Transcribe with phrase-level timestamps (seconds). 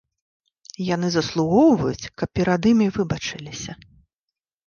[0.95, 3.71] Яны заслугоўваюць, каб перад імі выбачыліся.